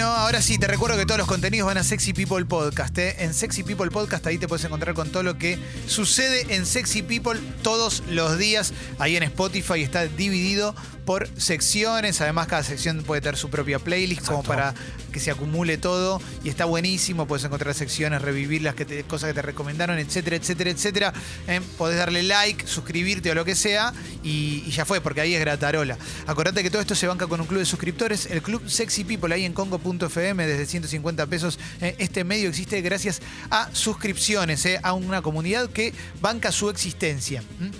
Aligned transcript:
Ahora 0.00 0.42
sí, 0.42 0.58
te 0.58 0.66
recuerdo 0.68 0.96
que 0.96 1.06
todos 1.06 1.18
los 1.18 1.26
contenidos 1.26 1.66
van 1.66 1.78
a 1.78 1.82
Sexy 1.82 2.12
People 2.12 2.44
Podcast. 2.44 2.96
¿eh? 2.98 3.16
En 3.18 3.34
Sexy 3.34 3.64
People 3.64 3.90
Podcast 3.90 4.26
ahí 4.26 4.38
te 4.38 4.46
puedes 4.46 4.64
encontrar 4.64 4.94
con 4.94 5.10
todo 5.10 5.22
lo 5.22 5.38
que 5.38 5.58
sucede 5.86 6.54
en 6.54 6.66
Sexy 6.66 7.02
People 7.02 7.40
todos 7.62 8.04
los 8.08 8.38
días. 8.38 8.72
Ahí 8.98 9.16
en 9.16 9.24
Spotify 9.24 9.82
está 9.82 10.06
dividido 10.06 10.74
por 11.08 11.26
secciones. 11.38 12.20
Además, 12.20 12.48
cada 12.48 12.62
sección 12.62 13.02
puede 13.02 13.22
tener 13.22 13.38
su 13.38 13.48
propia 13.48 13.78
playlist 13.78 14.26
como 14.26 14.42
para 14.42 14.74
que 15.10 15.20
se 15.20 15.30
acumule 15.30 15.78
todo. 15.78 16.20
Y 16.44 16.50
está 16.50 16.66
buenísimo. 16.66 17.26
Puedes 17.26 17.46
encontrar 17.46 17.72
secciones, 17.74 18.20
revivirlas, 18.20 18.74
que 18.74 18.84
te- 18.84 19.04
cosas 19.04 19.28
que 19.28 19.34
te 19.34 19.40
recomendaron, 19.40 19.98
etcétera, 19.98 20.36
etcétera, 20.36 20.68
etcétera. 20.68 21.12
¿eh? 21.46 21.62
Podés 21.78 21.96
darle 21.96 22.22
like, 22.24 22.66
suscribirte 22.66 23.30
o 23.30 23.34
lo 23.34 23.46
que 23.46 23.54
sea. 23.54 23.94
Y, 24.22 24.64
y 24.66 24.70
ya 24.70 24.84
fue, 24.84 25.00
porque 25.00 25.22
ahí 25.22 25.32
es 25.34 25.40
gratarola. 25.40 25.96
Acordate 26.26 26.62
que 26.62 26.68
todo 26.68 26.82
esto 26.82 26.94
se 26.94 27.06
banca 27.06 27.26
con 27.26 27.40
un 27.40 27.46
club 27.46 27.60
de 27.60 27.64
suscriptores. 27.64 28.26
El 28.26 28.42
club 28.42 28.68
Sexy 28.68 29.04
People 29.04 29.34
ahí 29.34 29.46
en 29.46 29.54
congo.fm 29.54 30.46
desde 30.46 30.66
150 30.66 31.24
pesos. 31.26 31.58
Eh, 31.80 31.94
Este 31.98 32.22
medio 32.22 32.50
existe 32.50 32.82
gracias 32.82 33.22
a 33.48 33.70
suscripciones, 33.72 34.62
eh, 34.66 34.78
a 34.82 34.92
una 34.92 35.22
comunidad 35.22 35.70
que 35.70 35.94
banca 36.20 36.52
su 36.52 36.68
existencia. 36.68 37.42
¿m? 37.62 37.70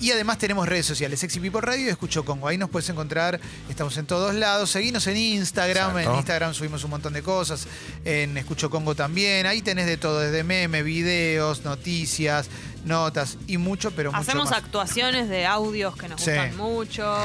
Y 0.00 0.10
además 0.10 0.36
tenemos 0.38 0.68
redes 0.68 0.84
sociales, 0.84 1.20
Sexy 1.20 1.40
People 1.40 1.60
Radio 1.62 1.86
y 1.86 1.88
Escucho 1.88 2.24
Congo. 2.24 2.48
Ahí 2.48 2.58
nos 2.58 2.68
puedes 2.68 2.88
encontrar, 2.90 3.40
estamos 3.68 3.96
en 3.96 4.06
todos 4.06 4.34
lados. 4.34 4.70
Seguinos 4.70 5.06
en 5.06 5.16
Instagram, 5.16 5.90
Exacto. 5.90 6.10
en 6.10 6.16
Instagram 6.18 6.54
subimos 6.54 6.84
un 6.84 6.90
montón 6.90 7.12
de 7.14 7.22
cosas, 7.22 7.66
en 8.04 8.36
Escucho 8.36 8.68
Congo 8.68 8.94
también. 8.94 9.46
Ahí 9.46 9.62
tenés 9.62 9.86
de 9.86 9.96
todo, 9.96 10.20
desde 10.20 10.44
memes, 10.44 10.84
videos, 10.84 11.64
noticias, 11.64 12.48
notas 12.84 13.38
y 13.46 13.56
mucho, 13.56 13.90
pero 13.92 14.12
mucho 14.12 14.20
Hacemos 14.20 14.50
más. 14.50 14.58
actuaciones 14.58 15.28
de 15.30 15.46
audios 15.46 15.96
que 15.96 16.08
nos 16.08 16.20
Sí. 16.20 16.30
gustan 16.30 16.56
mucho. 16.56 17.16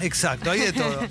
Exacto, 0.00 0.50
hay 0.50 0.60
de 0.60 0.72
todo. 0.72 1.00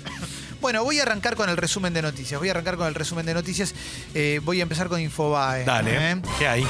Bueno, 0.60 0.84
voy 0.84 0.98
a 0.98 1.04
arrancar 1.04 1.36
con 1.36 1.48
el 1.48 1.56
resumen 1.56 1.94
de 1.94 2.02
noticias. 2.02 2.38
Voy 2.38 2.48
a 2.48 2.50
arrancar 2.50 2.76
con 2.76 2.86
el 2.86 2.94
resumen 2.94 3.24
de 3.24 3.32
noticias. 3.32 3.74
Eh, 4.12 4.42
voy 4.44 4.60
a 4.60 4.62
empezar 4.64 4.88
con 4.88 5.00
Infobae. 5.00 5.64
Dale. 5.64 6.10
¿eh? 6.12 6.22
¿Qué 6.38 6.46
hay? 6.46 6.66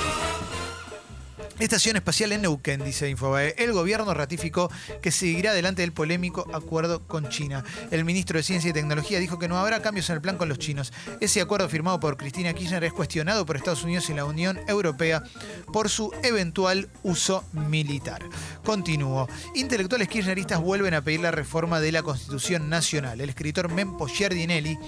Estación 1.60 1.96
espacial 1.96 2.32
en 2.32 2.40
Neuquén, 2.40 2.82
dice 2.82 3.10
Infobae. 3.10 3.54
El 3.58 3.72
gobierno 3.72 4.14
ratificó 4.14 4.70
que 5.02 5.10
seguirá 5.10 5.50
adelante 5.50 5.84
el 5.84 5.92
polémico 5.92 6.48
acuerdo 6.54 7.06
con 7.06 7.28
China. 7.28 7.62
El 7.90 8.06
ministro 8.06 8.38
de 8.38 8.42
Ciencia 8.42 8.70
y 8.70 8.72
Tecnología 8.72 9.20
dijo 9.20 9.38
que 9.38 9.46
no 9.46 9.58
habrá 9.58 9.82
cambios 9.82 10.08
en 10.08 10.16
el 10.16 10.22
plan 10.22 10.38
con 10.38 10.48
los 10.48 10.58
chinos. 10.58 10.90
Ese 11.20 11.42
acuerdo 11.42 11.68
firmado 11.68 12.00
por 12.00 12.16
Cristina 12.16 12.54
Kirchner 12.54 12.82
es 12.84 12.94
cuestionado 12.94 13.44
por 13.44 13.56
Estados 13.56 13.84
Unidos 13.84 14.08
y 14.08 14.14
la 14.14 14.24
Unión 14.24 14.58
Europea 14.68 15.22
por 15.70 15.90
su 15.90 16.10
eventual 16.22 16.88
uso 17.02 17.44
militar. 17.52 18.22
Continúo. 18.64 19.28
Intelectuales 19.54 20.08
kirchneristas 20.08 20.60
vuelven 20.60 20.94
a 20.94 21.02
pedir 21.02 21.20
la 21.20 21.30
reforma 21.30 21.78
de 21.78 21.92
la 21.92 22.02
Constitución 22.02 22.70
Nacional. 22.70 23.20
El 23.20 23.28
escritor 23.28 23.70
Mempo 23.70 24.06
Giardinelli 24.06 24.78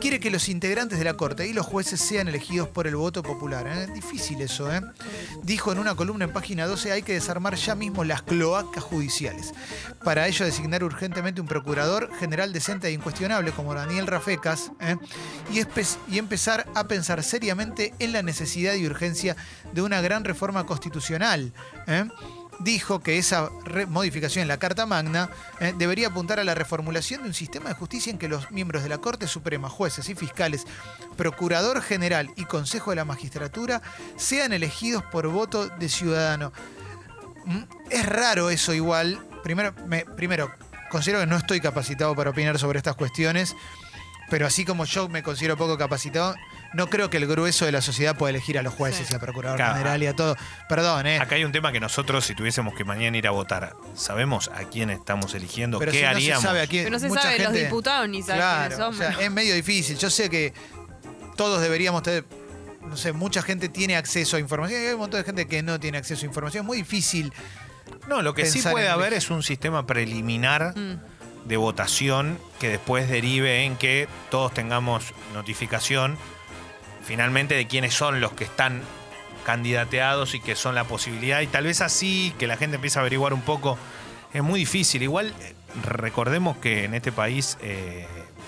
quiere 0.00 0.20
que 0.20 0.30
los 0.30 0.48
integrantes 0.48 0.98
de 0.98 1.04
la 1.04 1.14
Corte 1.14 1.48
y 1.48 1.52
los 1.52 1.66
jueces 1.66 2.00
sean 2.00 2.28
elegidos 2.28 2.68
por 2.68 2.86
el 2.86 2.94
voto 2.94 3.22
popular. 3.22 3.66
¿eh? 3.66 3.88
Difícil 3.92 4.40
eso, 4.40 4.72
¿eh? 4.72 4.80
Dijo 5.42 5.72
en 5.72 5.78
una 5.78 5.96
columna 6.04 6.26
en 6.26 6.34
página 6.34 6.66
12, 6.66 6.92
hay 6.92 7.02
que 7.02 7.14
desarmar 7.14 7.54
ya 7.54 7.74
mismo 7.74 8.04
las 8.04 8.20
cloacas 8.20 8.84
judiciales. 8.84 9.54
Para 10.04 10.28
ello 10.28 10.44
designar 10.44 10.84
urgentemente 10.84 11.40
un 11.40 11.46
procurador 11.46 12.10
general 12.20 12.52
decente 12.52 12.88
e 12.88 12.92
incuestionable 12.92 13.52
como 13.52 13.72
Daniel 13.72 14.06
Rafecas 14.06 14.70
¿eh? 14.80 14.96
y, 15.50 16.18
empezar 16.18 16.66
a 16.74 16.84
pensar 16.88 17.22
seriamente 17.22 17.94
en 18.00 18.12
la 18.12 18.20
necesidad 18.20 18.74
y 18.74 18.84
urgencia 18.84 19.34
de 19.72 19.80
una 19.80 20.02
gran 20.02 20.24
reforma 20.24 20.66
constitucional. 20.66 21.54
¿eh? 21.86 22.04
Dijo 22.60 23.00
que 23.00 23.18
esa 23.18 23.50
modificación 23.88 24.42
en 24.42 24.48
la 24.48 24.58
Carta 24.58 24.86
Magna 24.86 25.30
eh, 25.60 25.74
debería 25.76 26.08
apuntar 26.08 26.40
a 26.40 26.44
la 26.44 26.54
reformulación 26.54 27.22
de 27.22 27.28
un 27.28 27.34
sistema 27.34 27.68
de 27.68 27.74
justicia 27.74 28.10
en 28.10 28.18
que 28.18 28.28
los 28.28 28.50
miembros 28.50 28.82
de 28.82 28.88
la 28.88 28.98
Corte 28.98 29.26
Suprema, 29.26 29.68
jueces 29.68 30.08
y 30.08 30.14
fiscales, 30.14 30.66
Procurador 31.16 31.82
General 31.82 32.30
y 32.36 32.44
Consejo 32.44 32.90
de 32.90 32.96
la 32.96 33.04
Magistratura 33.04 33.82
sean 34.16 34.52
elegidos 34.52 35.02
por 35.04 35.28
voto 35.28 35.68
de 35.68 35.88
ciudadano. 35.88 36.52
Mm, 37.44 37.62
Es 37.90 38.06
raro 38.06 38.50
eso 38.50 38.72
igual. 38.72 39.18
Primero, 39.42 39.74
me- 39.86 40.04
primero, 40.06 40.50
considero 40.90 41.20
que 41.20 41.26
no 41.26 41.36
estoy 41.36 41.60
capacitado 41.60 42.14
para 42.14 42.30
opinar 42.30 42.58
sobre 42.58 42.78
estas 42.78 42.96
cuestiones, 42.96 43.54
pero 44.30 44.46
así 44.46 44.64
como 44.64 44.84
yo 44.86 45.08
me 45.08 45.22
considero 45.22 45.56
poco 45.56 45.76
capacitado, 45.76 46.34
no 46.74 46.88
creo 46.90 47.08
que 47.10 47.16
el 47.16 47.26
grueso 47.26 47.64
de 47.64 47.72
la 47.72 47.80
sociedad 47.80 48.16
pueda 48.16 48.30
elegir 48.30 48.58
a 48.58 48.62
los 48.62 48.74
jueces 48.74 49.06
Sí. 49.06 49.12
y 49.12 49.14
al 49.14 49.20
Procurador 49.20 49.56
Claro. 49.56 49.74
General 49.74 50.02
y 50.02 50.06
a 50.06 50.14
todo. 50.14 50.36
Perdón, 50.68 51.06
¿eh? 51.06 51.18
Acá 51.20 51.36
hay 51.36 51.44
un 51.44 51.52
tema 51.52 51.72
que 51.72 51.80
nosotros, 51.80 52.24
si 52.24 52.34
tuviésemos 52.34 52.74
que 52.74 52.84
mañana 52.84 53.16
ir 53.16 53.26
a 53.26 53.30
votar, 53.30 53.74
¿sabemos 53.94 54.48
a 54.54 54.64
quién 54.64 54.90
estamos 54.90 55.34
eligiendo? 55.34 55.78
Pero 55.78 55.92
¿Qué 55.92 55.98
si 55.98 56.04
haríamos? 56.04 56.42
no 56.44 56.48
se 56.50 56.54
sabe 56.54 56.60
a 56.62 56.66
quién. 56.66 56.84
Pero 56.84 56.92
no 56.96 57.00
se 57.00 57.08
mucha 57.08 57.22
sabe, 57.22 57.38
los 57.38 57.46
gente- 57.48 57.64
diputados 57.64 58.08
ni 58.08 58.22
saben 58.22 58.36
Claro, 58.36 58.60
quiénes 58.76 58.78
son. 58.78 58.94
o 58.94 58.96
sea, 58.98 59.24
es 59.24 59.30
medio 59.30 59.54
difícil. 59.54 59.96
Yo 59.98 60.10
sé 60.10 60.28
que 60.30 60.52
todos 61.36 61.60
deberíamos 61.62 62.02
tener, 62.02 62.24
no 62.82 62.96
sé, 62.96 63.12
mucha 63.12 63.42
gente 63.42 63.68
tiene 63.68 63.96
acceso 63.96 64.36
a 64.36 64.40
información 64.40 64.82
y 64.82 64.86
hay 64.86 64.92
un 64.94 65.00
montón 65.00 65.20
de 65.20 65.24
gente 65.24 65.46
que 65.46 65.62
no 65.62 65.80
tiene 65.80 65.98
acceso 65.98 66.22
a 66.22 66.26
información. 66.26 66.62
Es 66.64 66.66
muy 66.66 66.78
difícil. 66.78 67.32
No, 68.08 68.22
lo 68.22 68.34
que 68.34 68.46
sí 68.46 68.54
pensar 68.54 68.72
puede 68.72 68.86
en 68.86 68.92
haber 68.92 69.14
es 69.14 69.30
un 69.30 69.42
sistema 69.42 69.86
preliminar 69.86 70.74
Mm. 70.76 70.98
de 71.48 71.56
votación 71.56 72.38
que 72.58 72.68
después 72.68 73.08
derive 73.08 73.64
en 73.64 73.76
que 73.76 74.08
todos 74.30 74.52
tengamos 74.54 75.12
notificación 75.34 76.16
finalmente 77.04 77.54
de 77.54 77.66
quiénes 77.66 77.94
son 77.94 78.20
los 78.20 78.32
que 78.32 78.44
están 78.44 78.82
candidateados 79.44 80.34
y 80.34 80.40
que 80.40 80.56
son 80.56 80.74
la 80.74 80.84
posibilidad. 80.84 81.40
Y 81.40 81.46
tal 81.46 81.64
vez 81.64 81.80
así 81.80 82.34
que 82.38 82.46
la 82.46 82.56
gente 82.56 82.76
empiece 82.76 82.98
a 82.98 83.02
averiguar 83.02 83.34
un 83.34 83.42
poco 83.42 83.78
es 84.32 84.42
muy 84.42 84.60
difícil. 84.60 85.02
Igual 85.02 85.32
eh, 85.40 85.54
recordemos 85.84 86.56
que 86.56 86.84
en 86.84 86.94
este 86.94 87.12
país 87.12 87.56
eh, 87.62 88.06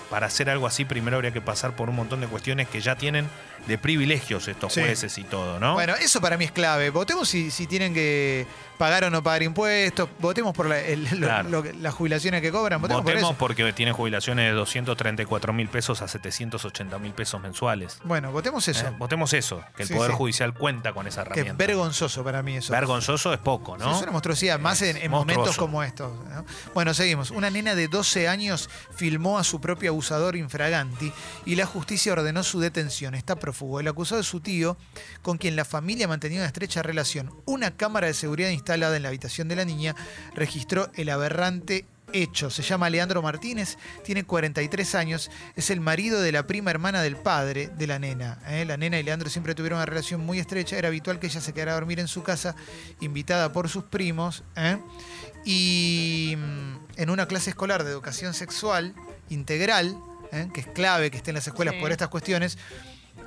para 0.09 0.27
hacer 0.27 0.49
algo 0.49 0.67
así 0.67 0.85
primero 0.85 1.15
habría 1.15 1.31
que 1.31 1.41
pasar 1.41 1.75
por 1.75 1.89
un 1.89 1.95
montón 1.95 2.21
de 2.21 2.27
cuestiones 2.27 2.67
que 2.67 2.81
ya 2.81 2.95
tienen 2.95 3.29
de 3.65 3.77
privilegios 3.77 4.47
estos 4.47 4.73
Sí. 4.73 4.81
jueces 4.81 5.17
y 5.17 5.23
todo 5.23 5.59
no 5.59 5.73
Bueno, 5.73 5.95
eso 5.95 6.21
para 6.21 6.37
mí 6.37 6.45
es 6.45 6.51
clave. 6.51 6.89
Votemos 6.89 7.27
si, 7.27 7.51
si 7.51 7.67
tienen 7.67 7.93
que 7.93 8.45
pagar 8.77 9.03
o 9.05 9.09
no 9.09 9.23
pagar 9.23 9.41
impuestos. 9.43 10.07
Votemos 10.19 10.53
por 10.55 10.67
la, 10.67 10.79
el- 10.79 11.05
lo- 11.19 11.27
Claro. 11.27 11.49
lo 11.49 11.63
que- 11.63 11.73
las 11.73 11.93
jubilaciones 11.95 12.41
que 12.41 12.51
cobran. 12.51 12.79
Votemos, 12.81 13.03
Votemos 13.03 13.21
por 13.23 13.51
eso. 13.51 13.63
porque 13.63 13.73
tiene 13.73 13.91
jubilaciones 13.91 14.45
de 14.45 14.51
234 14.51 15.51
mil 15.53 15.67
pesos 15.67 16.01
a 16.01 16.07
780 16.07 16.99
mil 16.99 17.11
pesos 17.13 17.41
mensuales. 17.41 17.99
Bueno, 18.03 18.31
votemos 18.31 18.67
eso. 18.67 18.85
¿eh? 18.87 18.93
Votemos 18.97 19.33
eso, 19.33 19.63
que 19.75 19.81
el 19.83 19.87
Sí, 19.87 19.93
Poder 19.95 20.11
sí. 20.11 20.17
Judicial 20.17 20.53
cuenta 20.53 20.93
con 20.93 21.07
esa 21.07 21.21
herramienta. 21.21 21.51
es 21.51 21.57
vergonzoso 21.57 22.23
para 22.23 22.43
mí 22.43 22.57
eso. 22.57 22.71
Vergonzoso 22.71 23.33
es 23.33 23.39
poco, 23.39 23.77
¿no? 23.77 23.95
es 23.95 24.01
una 24.03 24.11
monstruosidad, 24.11 24.59
más 24.59 24.81
en, 24.83 24.97
en 24.97 25.09
momentos 25.11 25.57
como 25.57 25.81
estos. 25.83 26.11
¿no? 26.29 26.45
Bueno, 26.73 26.93
seguimos. 26.93 27.31
Una 27.31 27.49
nena 27.49 27.73
de 27.75 27.87
12 27.87 28.27
años 28.27 28.69
filmó 28.95 29.39
a 29.39 29.43
su 29.43 29.59
propio 29.59 29.89
abusador 29.91 30.35
infraganti 30.35 31.11
y 31.45 31.55
la 31.55 31.65
justicia 31.65 32.11
ordenó 32.13 32.43
su 32.43 32.59
detención. 32.59 33.15
Está 33.15 33.35
prófugo. 33.57 33.79
El 33.79 33.87
acusado 33.87 34.21
es 34.21 34.27
su 34.27 34.39
tío, 34.39 34.77
con 35.21 35.37
quien 35.37 35.55
la 35.55 35.65
familia 35.65 36.07
mantenía 36.07 36.39
una 36.39 36.47
estrecha 36.47 36.83
relación. 36.83 37.33
Una 37.45 37.71
cámara 37.75 38.07
de 38.07 38.13
seguridad 38.13 38.49
instalada 38.49 38.95
en 38.95 39.03
la 39.03 39.09
habitación 39.09 39.47
de 39.47 39.55
la 39.55 39.65
niña 39.65 39.95
registró 40.35 40.89
el 40.95 41.09
aberrante 41.09 41.85
hecho. 42.13 42.49
Se 42.49 42.61
llama 42.61 42.89
Leandro 42.89 43.21
Martínez, 43.21 43.77
tiene 44.05 44.23
43 44.23 44.95
años, 44.95 45.29
es 45.57 45.69
el 45.71 45.81
marido 45.81 46.21
de 46.21 46.31
la 46.31 46.47
prima 46.47 46.71
hermana 46.71 47.01
del 47.01 47.17
padre 47.17 47.67
de 47.77 47.87
la 47.87 47.99
nena. 47.99 48.39
¿eh? 48.47 48.63
La 48.65 48.77
nena 48.77 48.97
y 48.99 49.03
Leandro 49.03 49.29
siempre 49.29 49.55
tuvieron 49.55 49.77
una 49.77 49.85
relación 49.85 50.21
muy 50.21 50.39
estrecha, 50.39 50.77
era 50.77 50.87
habitual 50.87 51.19
que 51.19 51.27
ella 51.27 51.41
se 51.41 51.51
quedara 51.53 51.71
a 51.71 51.75
dormir 51.75 51.99
en 51.99 52.07
su 52.07 52.23
casa, 52.23 52.55
invitada 53.01 53.51
por 53.51 53.67
sus 53.67 53.83
primos, 53.85 54.43
¿eh? 54.55 54.77
y 55.43 56.35
mm, 56.37 57.01
en 57.01 57.09
una 57.09 57.27
clase 57.27 57.49
escolar 57.49 57.83
de 57.83 57.91
educación 57.91 58.33
sexual 58.33 58.93
integral, 59.29 59.97
¿eh? 60.31 60.47
que 60.53 60.61
es 60.61 60.67
clave 60.67 61.11
que 61.11 61.17
esté 61.17 61.31
en 61.31 61.35
las 61.35 61.47
escuelas 61.47 61.73
Sí. 61.75 61.81
por 61.81 61.91
estas 61.91 62.07
cuestiones, 62.07 62.57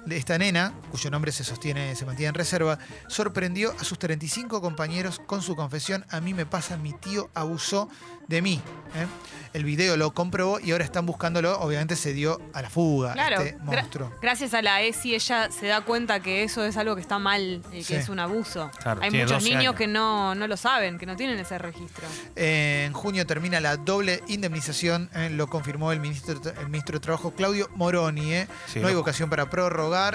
esta 0.08 0.38
nena, 0.38 0.72
cuyo 0.90 1.10
nombre 1.10 1.32
se 1.32 1.44
sostiene, 1.44 1.94
se 1.96 2.06
mantiene 2.06 2.28
en 2.28 2.34
reserva, 2.34 2.78
sorprendió 3.08 3.72
a 3.78 3.84
sus 3.84 3.98
35 3.98 4.60
compañeros 4.60 5.20
con 5.26 5.42
su 5.42 5.56
confesión, 5.56 6.04
a 6.10 6.20
mí 6.20 6.34
me 6.34 6.46
pasa, 6.46 6.76
mi 6.76 6.92
tío 6.92 7.30
abusó 7.34 7.88
de 8.28 8.42
mí. 8.42 8.60
¿eh? 8.94 9.06
El 9.54 9.64
video 9.64 9.96
lo 9.96 10.12
comprobó 10.14 10.60
y 10.60 10.70
ahora 10.70 10.84
están 10.84 11.04
buscándolo, 11.04 11.58
obviamente 11.60 11.96
se 11.96 12.12
dio 12.12 12.40
a 12.54 12.62
la 12.62 12.70
fuga 12.70 13.12
Claro, 13.14 13.40
este 13.40 13.56
gra- 13.58 13.62
monstruo. 13.62 14.12
gracias 14.22 14.54
a 14.54 14.62
la 14.62 14.82
ESI 14.82 15.16
ella 15.16 15.50
se 15.50 15.66
da 15.66 15.80
cuenta 15.80 16.20
que 16.20 16.44
eso 16.44 16.64
es 16.64 16.76
algo 16.76 16.94
que 16.94 17.00
está 17.02 17.18
mal 17.18 17.60
y 17.72 17.78
que 17.78 17.84
Sí. 17.84 17.94
es 17.94 18.08
un 18.08 18.20
abuso. 18.20 18.70
Claro, 18.82 19.00
Hay 19.02 19.10
muchos 19.10 19.30
12 19.32 19.44
niños 19.46 19.60
años. 19.60 19.74
que 19.74 19.86
no, 19.88 20.34
no 20.36 20.46
lo 20.46 20.56
saben, 20.56 20.96
que 20.98 21.06
no 21.06 21.16
tienen 21.16 21.38
ese 21.40 21.58
registro. 21.58 22.06
En 22.36 22.92
junio 22.92 23.26
termina 23.26 23.58
la 23.58 23.76
doble 23.76 24.22
indemnización, 24.28 25.10
¿eh? 25.14 25.30
lo 25.30 25.48
confirmó 25.48 25.90
el 25.90 25.98
ministro, 25.98 26.40
el 26.60 26.66
ministro 26.68 26.98
de 26.98 27.00
Trabajo 27.00 27.32
Claudio 27.34 27.68
Moroni. 27.74 28.32
¿eh? 28.32 28.48
Sí, 28.68 28.78
no 28.78 28.86
hay 28.86 28.94
vocación 28.94 29.28
para 29.28 29.50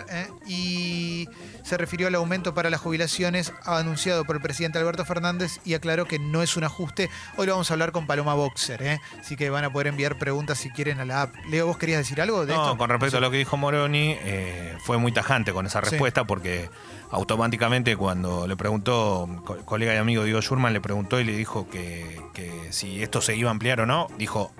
¿eh? 0.10 0.28
y 0.48 1.28
se 1.64 1.78
refirió 1.78 2.08
al 2.08 2.16
aumento 2.16 2.54
para 2.54 2.70
las 2.70 2.80
jubilaciones 2.82 3.52
anunciado 3.66 4.24
por 4.26 4.36
el 4.36 4.42
presidente 4.42 4.78
Alberto 4.80 5.04
Fernández 5.06 5.60
y 5.66 5.74
aclaró 5.74 6.06
que 6.06 6.20
no 6.20 6.42
es 6.44 6.56
un 6.58 6.64
ajuste. 6.64 7.10
Hoy 7.38 7.48
lo 7.48 7.54
vamos 7.54 7.70
a 7.72 7.74
hablar 7.74 7.92
con 7.92 8.08
Paloma 8.08 8.34
Boxer, 8.36 8.82
¿eh? 8.84 9.00
así 9.20 9.36
que 9.36 9.50
van 9.50 9.64
a 9.66 9.72
poder 9.72 9.88
enviar 9.88 10.18
preguntas 10.18 10.58
si 10.58 10.70
quieren 10.70 11.00
a 11.00 11.06
la 11.06 11.24
app. 11.24 11.36
Leo, 11.50 11.68
¿vos 11.68 11.78
querías 11.78 12.00
decir 12.00 12.22
algo 12.22 12.46
de 12.46 12.54
No, 12.54 12.64
esto? 12.66 12.78
con 12.78 12.90
respecto 12.90 13.18
a 13.18 13.20
lo 13.22 13.32
que 13.32 13.38
dijo 13.38 13.58
Moroni, 13.58 14.16
eh, 14.22 14.78
fue 14.84 14.98
muy 14.98 15.12
tajante 15.12 15.52
con 15.54 15.66
esa 15.66 15.82
Sí. 15.84 15.90
respuesta 15.92 16.26
porque 16.26 16.70
automáticamente 17.12 17.96
cuando 17.98 18.48
le 18.48 18.56
preguntó, 18.56 19.28
co- 19.46 19.58
colega 19.66 19.94
y 19.94 19.98
amigo 19.98 20.24
Diego 20.24 20.42
Schurman 20.42 20.74
le 20.74 20.82
preguntó 20.82 21.20
y 21.20 21.24
le 21.24 21.36
dijo 21.36 21.68
que, 21.70 22.22
que 22.34 22.72
si 22.72 23.02
esto 23.02 23.22
se 23.22 23.36
iba 23.36 23.50
a 23.50 23.52
ampliar 23.52 23.82
o 23.82 23.86
no, 23.86 24.08
dijo 24.18 24.54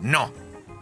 no. 0.00 0.30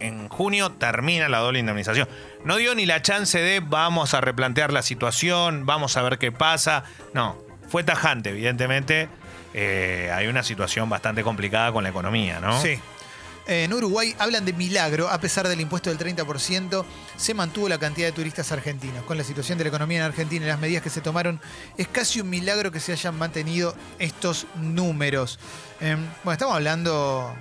En 0.07 0.29
junio 0.29 0.71
termina 0.71 1.27
la 1.29 1.39
doble 1.39 1.59
indemnización. 1.59 2.07
No 2.43 2.57
dio 2.57 2.75
ni 2.75 2.85
la 2.85 3.01
chance 3.01 3.39
de 3.39 3.59
vamos 3.59 4.13
a 4.13 4.21
replantear 4.21 4.71
la 4.71 4.81
situación, 4.81 5.65
vamos 5.65 5.97
a 5.97 6.01
ver 6.03 6.17
qué 6.17 6.31
pasa. 6.31 6.83
No, 7.13 7.37
fue 7.69 7.83
tajante, 7.83 8.29
evidentemente. 8.29 9.09
eh, 9.53 10.11
hay 10.13 10.27
una 10.27 10.43
situación 10.43 10.89
bastante 10.89 11.23
complicada 11.23 11.71
con 11.71 11.83
la 11.83 11.89
economía, 11.89 12.39
¿no? 12.39 12.61
Sí. 12.61 12.77
En 13.47 13.71
Uruguay 13.73 14.15
hablan 14.17 14.43
de 14.43 14.53
milagro, 14.53 15.07
a 15.07 15.19
pesar 15.19 15.47
del 15.47 15.61
impuesto 15.61 15.91
del 15.93 15.99
30%, 15.99 16.83
se 17.15 17.33
mantuvo 17.35 17.69
la 17.69 17.77
cantidad 17.77 18.07
de 18.07 18.11
turistas 18.11 18.51
argentinos. 18.51 19.03
Con 19.05 19.17
la 19.19 19.23
situación 19.23 19.59
de 19.59 19.63
la 19.65 19.67
economía 19.67 19.99
en 19.99 20.03
Argentina 20.05 20.45
y 20.45 20.47
las 20.49 20.59
medidas 20.59 20.81
que 20.81 20.89
se 20.89 20.99
tomaron, 20.99 21.39
es 21.77 21.87
casi 21.87 22.21
un 22.21 22.29
milagro 22.31 22.71
que 22.71 22.79
se 22.79 22.91
hayan 22.91 23.15
mantenido 23.19 23.75
estos 23.99 24.47
números. 24.55 25.37
Eh, 25.79 25.95
bueno, 26.23 26.31
estamos 26.33 26.55
hablando, 26.55 27.35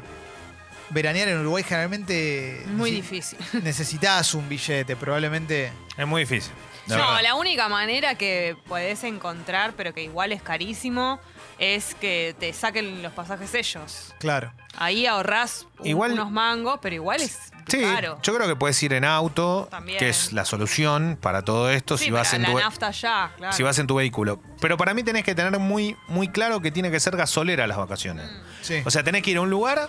veranear 0.91 1.29
en 1.29 1.39
Uruguay 1.41 1.63
generalmente 1.63 2.63
Muy 2.69 2.91
difícil. 2.91 3.39
necesitas 3.63 4.35
un 4.35 4.49
billete, 4.49 4.97
probablemente. 4.97 5.73
Es 5.97 6.07
muy 6.07 6.23
difícil. 6.23 6.53
No, 6.87 6.97
verdad. 6.97 7.23
la 7.23 7.35
única 7.37 7.69
manera 7.71 8.15
que 8.17 8.57
podés 8.69 9.05
encontrar, 9.05 9.73
pero 9.75 9.95
que 9.95 10.03
igual 10.03 10.33
es 10.33 10.43
carísimo, 10.43 11.19
es 11.59 11.95
que 11.95 12.37
te 12.39 12.53
saquen 12.53 13.03
los 13.03 13.13
pasajes 13.15 13.55
ellos. 13.55 14.13
Claro. 14.19 14.53
Ahí 14.77 15.07
ahorrás 15.07 15.67
un- 15.79 15.87
Igual- 15.87 16.13
unos 16.13 16.31
mangos, 16.31 16.79
pero 16.83 16.95
igual 16.95 17.23
es 17.23 17.39
Sí, 17.69 17.81
caro. 17.81 18.19
yo 18.23 18.35
creo 18.35 18.47
que 18.47 18.57
puedes 18.57 18.83
ir 18.83 18.93
en 18.93 19.07
auto, 19.07 19.67
También. 19.71 19.99
que 19.99 20.11
es 20.11 20.35
la 20.35 20.45
solución 20.45 21.17
para 21.19 21.41
todo 21.43 21.71
esto 21.71 21.97
Sí, 21.97 22.07
si 22.07 22.11
vas 22.11 22.35
en 22.35 22.43
la 22.43 22.49
tu 22.51 22.59
nafta 22.59 22.91
ya, 22.91 23.33
claro. 23.39 23.53
si 23.57 23.63
vas 23.63 23.79
en 23.79 23.87
tu 23.87 23.95
vehículo. 23.95 24.43
Pero 24.61 24.77
para 24.77 24.93
mí 24.93 25.03
tenés 25.03 25.25
que 25.25 25.35
tener 25.35 25.59
muy 25.59 25.97
muy 26.09 26.29
claro 26.29 26.61
que 26.61 26.71
tiene 26.71 26.91
que 26.91 27.01
ser 27.01 27.17
gasolera 27.17 27.67
las 27.67 27.79
vacaciones. 27.79 28.29
Sí. 28.61 28.83
O 28.85 28.91
sea, 28.91 29.03
tenés 29.03 29.23
que 29.23 29.31
ir 29.31 29.39
a 29.39 29.41
un 29.41 29.49
lugar 29.49 29.89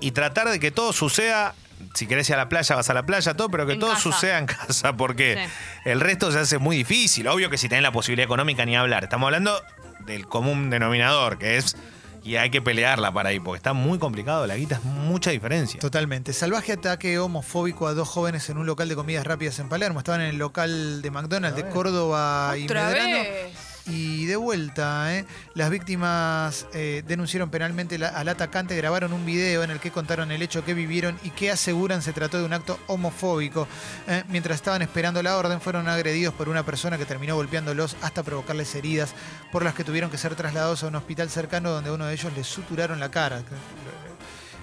y 0.00 0.10
tratar 0.12 0.48
de 0.48 0.58
que 0.60 0.70
todo 0.70 0.92
suceda. 0.92 1.54
Si 1.94 2.06
querés 2.08 2.28
ir 2.28 2.34
a 2.34 2.38
la 2.38 2.48
playa, 2.48 2.74
vas 2.74 2.90
a 2.90 2.94
la 2.94 3.06
playa, 3.06 3.34
todo, 3.34 3.48
pero 3.50 3.64
que 3.66 3.74
En 3.74 3.78
todo 3.80 3.90
casa. 3.90 4.02
suceda 4.02 4.38
en 4.38 4.46
casa, 4.46 4.96
porque 4.96 5.38
Sí. 5.46 5.52
el 5.90 6.00
resto 6.00 6.32
se 6.32 6.40
hace 6.40 6.58
muy 6.58 6.76
difícil. 6.76 7.28
Obvio 7.28 7.50
que 7.50 7.56
si 7.58 7.68
tenés 7.68 7.82
la 7.82 7.92
posibilidad 7.92 8.24
económica 8.24 8.64
ni 8.64 8.76
hablar. 8.76 9.04
Estamos 9.04 9.26
hablando 9.28 9.60
del 10.06 10.26
común 10.26 10.70
denominador, 10.70 11.38
que 11.38 11.56
es. 11.56 11.76
Y 12.24 12.34
hay 12.36 12.50
que 12.50 12.60
pelearla 12.60 13.12
para 13.12 13.28
ahí, 13.30 13.38
porque 13.40 13.58
está 13.58 13.72
muy 13.74 13.98
complicado. 13.98 14.44
La 14.46 14.56
guita 14.56 14.74
es 14.74 14.84
mucha 14.84 15.30
diferencia. 15.30 15.78
Totalmente. 15.80 16.32
Salvaje 16.32 16.72
ataque 16.72 17.16
homofóbico 17.18 17.86
a 17.86 17.94
dos 17.94 18.08
jóvenes 18.08 18.50
en 18.50 18.58
un 18.58 18.66
local 18.66 18.88
de 18.88 18.96
comidas 18.96 19.24
rápidas 19.24 19.58
en 19.60 19.68
Palermo. 19.68 20.00
Estaban 20.00 20.20
en 20.22 20.26
el 20.30 20.36
local 20.36 21.00
de 21.00 21.10
McDonald's 21.12 21.56
de 21.56 21.68
Córdoba 21.70 22.54
y 22.58 22.64
Otra 22.64 22.86
Medrano. 22.88 23.18
vez. 23.22 23.52
Y 23.90 24.26
de 24.26 24.36
vuelta, 24.36 25.16
¿eh? 25.16 25.24
las 25.54 25.70
víctimas 25.70 26.66
eh, 26.74 27.02
denunciaron 27.06 27.48
penalmente 27.50 27.96
la- 27.98 28.08
al 28.08 28.28
atacante, 28.28 28.76
grabaron 28.76 29.12
un 29.14 29.24
video 29.24 29.62
en 29.64 29.70
el 29.70 29.80
que 29.80 29.90
contaron 29.90 30.30
el 30.30 30.42
hecho 30.42 30.64
que 30.64 30.74
vivieron 30.74 31.18
y 31.24 31.30
que 31.30 31.50
aseguran 31.50 32.02
se 32.02 32.12
trató 32.12 32.38
de 32.38 32.44
un 32.44 32.52
acto 32.52 32.78
homofóbico. 32.86 33.66
¿eh? 34.06 34.24
Mientras 34.28 34.56
estaban 34.56 34.82
esperando 34.82 35.22
la 35.22 35.36
orden, 35.38 35.60
fueron 35.60 35.88
agredidos 35.88 36.34
por 36.34 36.48
una 36.50 36.64
persona 36.64 36.98
que 36.98 37.06
terminó 37.06 37.34
golpeándolos 37.36 37.96
hasta 38.02 38.22
provocarles 38.22 38.74
heridas, 38.74 39.14
por 39.50 39.64
las 39.64 39.72
que 39.74 39.84
tuvieron 39.84 40.10
que 40.10 40.18
ser 40.18 40.34
trasladados 40.34 40.82
a 40.82 40.88
un 40.88 40.94
hospital 40.96 41.30
cercano 41.30 41.70
donde 41.70 41.88
a 41.90 41.92
uno 41.94 42.04
de 42.06 42.12
ellos 42.12 42.30
les 42.36 42.46
suturaron 42.46 43.00
la 43.00 43.10
cara. 43.10 43.42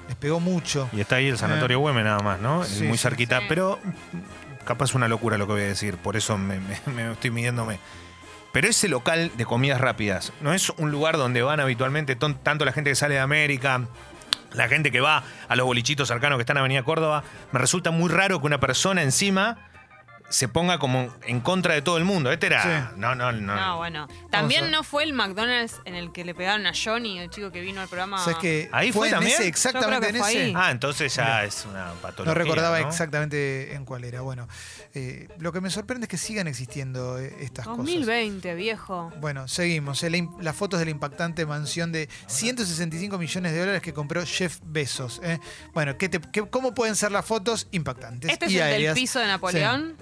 Les 0.07 0.15
pegó 0.17 0.39
mucho. 0.39 0.87
Y 0.93 1.01
está 1.01 1.15
ahí 1.15 1.27
el 1.29 1.37
Sanatorio 1.39 1.79
Güemes 1.79 2.03
nada 2.05 2.19
más, 2.19 2.39
¿no? 2.39 2.63
Sí, 2.63 2.83
Muy 2.83 2.97
cerquita. 2.99 3.39
sí. 3.39 3.45
Pero 3.49 3.79
capaz 4.65 4.85
es 4.85 4.93
una 4.95 5.07
locura 5.07 5.37
lo 5.39 5.47
que 5.47 5.53
voy 5.53 5.61
a 5.63 5.67
decir, 5.67 5.97
por 5.97 6.15
eso 6.15 6.37
me, 6.37 6.59
me- 6.59 6.79
me 6.93 7.11
estoy 7.11 7.31
midiéndome. 7.31 7.79
Pero 8.55 8.69
ese 8.69 8.87
local 8.87 9.33
de 9.35 9.43
comidas 9.43 9.81
rápidas 9.81 10.31
no 10.39 10.53
es 10.53 10.69
un 10.77 10.89
lugar 10.89 11.17
donde 11.17 11.41
van 11.41 11.59
habitualmente 11.59 12.15
tanto 12.15 12.63
la 12.63 12.71
gente 12.71 12.89
que 12.89 12.95
sale 12.95 13.15
de 13.15 13.19
América, 13.19 13.81
la 14.53 14.69
gente 14.69 14.91
que 14.91 15.01
va 15.01 15.25
a 15.49 15.57
los 15.57 15.65
bolichitos 15.65 16.07
cercanos 16.07 16.37
que 16.37 16.43
están 16.43 16.55
en 16.55 16.59
Avenida 16.61 16.81
Córdoba. 16.83 17.25
Me 17.51 17.59
resulta 17.59 17.91
muy 17.91 18.09
raro 18.09 18.39
que 18.39 18.47
una 18.47 18.61
persona 18.61 19.03
encima 19.03 19.57
se 20.29 20.47
ponga 20.47 20.79
como 20.79 21.13
en 21.27 21.39
contra 21.39 21.73
de 21.75 21.81
todo 21.81 21.97
el 21.97 22.03
mundo. 22.03 22.31
Este 22.31 22.47
era. 22.47 22.63
Sí. 22.63 22.93
No, 22.97 23.13
no, 23.15 23.31
no. 23.31 23.55
No, 23.55 23.77
bueno. 23.77 24.07
También 24.31 24.71
no 24.71 24.83
fue 24.83 25.03
el 25.03 25.13
McDonald's 25.13 25.79
en 25.85 25.95
el 25.95 26.11
que 26.11 26.25
le 26.25 26.33
pegaron 26.33 26.65
a 26.65 26.71
Johnny, 26.73 27.19
el 27.19 27.29
chico 27.29 27.51
que 27.51 27.61
vino 27.61 27.79
al 27.81 27.87
programa. 27.87 28.17
¿Sabes 28.19 28.37
que 28.39 28.69
¿Ahí 28.71 28.91
fue 28.91 29.09
también? 29.09 29.33
ese, 29.33 29.47
exactamente 29.47 30.09
en 30.09 30.15
ese? 30.17 30.25
ahí. 30.25 30.53
Ah, 30.55 30.71
entonces 30.71 31.15
ya 31.15 31.23
Mira. 31.23 31.45
es 31.45 31.65
una 31.69 31.91
patología. 32.01 32.25
No 32.25 32.33
recordaba 32.33 32.79
¿no? 32.81 32.87
exactamente 32.87 33.73
en 33.75 33.85
cuál 33.85 34.03
era. 34.03 34.21
Bueno, 34.21 34.47
eh, 34.93 35.27
lo 35.39 35.53
que 35.53 35.61
me 35.61 35.69
sorprende 35.69 36.05
es 36.05 36.09
que 36.09 36.17
sigan 36.17 36.47
existiendo 36.47 37.19
eh, 37.19 37.35
estas 37.39 37.65
cosas. 37.65 37.77
2020, 37.85 38.55
viejo. 38.55 39.11
Bueno, 39.21 39.47
seguimos. 39.47 40.01
La 40.03 40.17
im- 40.17 40.41
Las 40.41 40.55
fotos 40.55 40.79
de 40.79 40.85
la 40.85 40.91
impactante 40.91 41.45
mansión 41.45 41.91
de 41.91 42.09
165 42.27 43.17
millones 43.17 43.51
de 43.53 43.59
dólares 43.59 43.81
que 43.81 43.93
compró 43.93 44.25
Jeff 44.25 44.57
Bezos. 44.63 45.21
eh. 45.23 45.39
Bueno, 45.73 45.97
¿qué 45.97 46.09
te- 46.09 46.19
qué- 46.31 46.47
¿cómo 46.49 46.73
pueden 46.73 46.95
ser 46.95 47.11
las 47.11 47.25
fotos 47.25 47.67
impactantes? 47.71 48.31
¿Este 48.31 48.45
es 48.47 48.53
el 48.55 48.83
del 48.83 48.93
piso 48.93 49.19
de 49.19 49.27
Napoleón? 49.27 49.95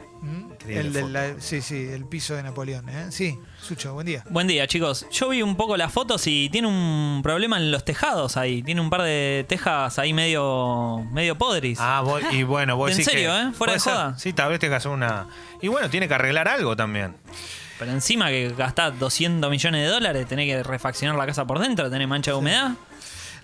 El 0.67 0.93
del, 0.93 1.11
la- 1.11 1.33
sí, 1.39 1.61
sí, 1.61 1.75
el 1.91 2.05
piso 2.05 2.35
de 2.35 2.43
Napoleón. 2.43 2.87
¿eh? 2.89 3.07
Sí, 3.09 3.37
Sucho, 3.61 3.93
buen 3.93 4.05
día. 4.05 4.23
Buen 4.29 4.47
día, 4.47 4.65
chicos. 4.67 5.05
Yo 5.11 5.29
vi 5.29 5.41
un 5.41 5.55
poco 5.55 5.75
las 5.77 5.91
fotos 5.91 6.25
y 6.27 6.49
tiene 6.49 6.67
un 6.67 7.21
problema 7.23 7.57
en 7.57 7.71
los 7.71 7.83
tejados 7.83 8.37
ahí. 8.37 8.63
Tiene 8.63 8.79
un 8.81 8.89
par 8.89 9.01
de 9.03 9.45
tejas 9.49 9.99
ahí 9.99 10.13
medio, 10.13 11.05
medio 11.11 11.37
podris. 11.37 11.79
Ah, 11.81 12.01
vos- 12.03 12.21
y 12.31 12.43
bueno, 12.43 12.77
vos 12.77 12.91
En 12.97 13.03
serio, 13.03 13.31
que- 13.31 13.41
¿eh? 13.49 13.51
Fuera 13.53 13.73
de 13.73 13.79
ser. 13.79 13.93
joda. 13.93 14.17
Sí, 14.17 14.31
tal 14.33 14.49
vez 14.49 14.63
hacer 14.71 14.91
una. 14.91 15.27
Y 15.61 15.67
bueno, 15.67 15.89
tiene 15.89 16.07
que 16.07 16.13
arreglar 16.13 16.47
algo 16.47 16.75
también. 16.75 17.15
Pero 17.79 17.91
encima 17.91 18.29
que 18.29 18.53
gastás 18.57 18.97
200 18.97 19.49
millones 19.49 19.81
de 19.81 19.87
dólares, 19.87 20.25
tenés 20.27 20.45
que 20.47 20.63
refaccionar 20.63 21.17
la 21.17 21.25
casa 21.25 21.45
por 21.45 21.59
dentro, 21.59 21.89
tenés 21.89 22.07
mancha 22.07 22.31
de 22.31 22.37
humedad. 22.37 22.71